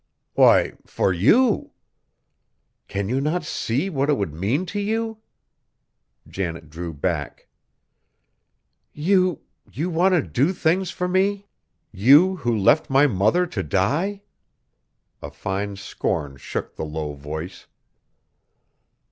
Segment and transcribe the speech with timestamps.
[0.33, 1.73] "Why, for you!
[2.87, 5.19] Can you not see what it would mean to you?"
[6.27, 7.47] Janet drew back.
[8.93, 9.41] "You
[9.71, 11.45] you want to do things for me?
[11.91, 14.23] You who left my mother to die?"
[15.21, 17.67] A fine scorn shook the low voice.